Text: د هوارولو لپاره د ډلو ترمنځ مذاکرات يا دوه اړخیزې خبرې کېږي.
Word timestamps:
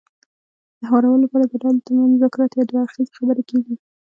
د 0.79 0.81
هوارولو 0.89 1.23
لپاره 1.25 1.45
د 1.47 1.53
ډلو 1.63 1.79
ترمنځ 1.85 2.11
مذاکرات 2.15 2.51
يا 2.53 2.63
دوه 2.67 2.79
اړخیزې 2.83 3.17
خبرې 3.17 3.43
کېږي. 3.49 3.75